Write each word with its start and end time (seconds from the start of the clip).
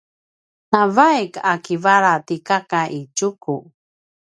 navaik 0.71 1.33
a 1.51 1.53
kivala 1.65 2.13
ti 2.27 2.35
kaka 2.47 2.81
i 2.99 3.01
Tjuku 3.15 3.57